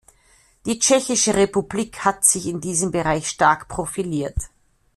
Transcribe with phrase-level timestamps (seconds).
[0.65, 4.49] Die Tschechische Republik hat sich in diesem Bereich stark profiliert.